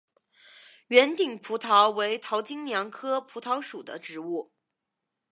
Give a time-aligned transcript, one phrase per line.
[0.87, 4.51] 圆顶蒲桃为桃金娘科蒲桃属的植物。